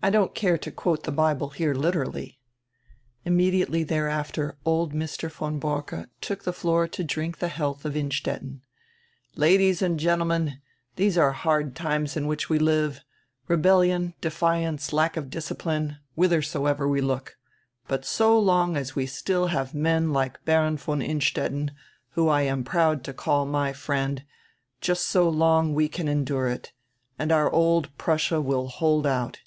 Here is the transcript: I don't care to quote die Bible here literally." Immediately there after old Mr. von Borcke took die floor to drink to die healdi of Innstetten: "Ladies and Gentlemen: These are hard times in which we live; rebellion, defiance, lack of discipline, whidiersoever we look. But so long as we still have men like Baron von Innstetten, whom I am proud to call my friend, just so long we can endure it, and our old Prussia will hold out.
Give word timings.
I 0.00 0.10
don't 0.10 0.32
care 0.32 0.56
to 0.56 0.70
quote 0.70 1.02
die 1.02 1.10
Bible 1.10 1.48
here 1.48 1.74
literally." 1.74 2.38
Immediately 3.24 3.82
there 3.82 4.06
after 4.08 4.56
old 4.64 4.94
Mr. 4.94 5.28
von 5.28 5.58
Borcke 5.58 6.06
took 6.20 6.44
die 6.44 6.52
floor 6.52 6.86
to 6.86 7.02
drink 7.02 7.38
to 7.40 7.48
die 7.48 7.52
healdi 7.54 7.84
of 7.84 7.96
Innstetten: 7.96 8.62
"Ladies 9.34 9.82
and 9.82 9.98
Gentlemen: 9.98 10.60
These 10.94 11.18
are 11.18 11.32
hard 11.32 11.74
times 11.74 12.16
in 12.16 12.28
which 12.28 12.48
we 12.48 12.60
live; 12.60 13.00
rebellion, 13.48 14.14
defiance, 14.20 14.92
lack 14.92 15.16
of 15.16 15.30
discipline, 15.30 15.98
whidiersoever 16.16 16.88
we 16.88 17.00
look. 17.00 17.36
But 17.88 18.04
so 18.04 18.38
long 18.38 18.76
as 18.76 18.94
we 18.94 19.04
still 19.04 19.48
have 19.48 19.74
men 19.74 20.12
like 20.12 20.44
Baron 20.44 20.76
von 20.76 21.02
Innstetten, 21.02 21.72
whom 22.10 22.28
I 22.28 22.42
am 22.42 22.62
proud 22.62 23.02
to 23.02 23.12
call 23.12 23.46
my 23.46 23.72
friend, 23.72 24.24
just 24.80 25.06
so 25.08 25.28
long 25.28 25.74
we 25.74 25.88
can 25.88 26.06
endure 26.06 26.46
it, 26.46 26.72
and 27.18 27.32
our 27.32 27.50
old 27.50 27.90
Prussia 27.98 28.40
will 28.40 28.68
hold 28.68 29.04
out. 29.04 29.40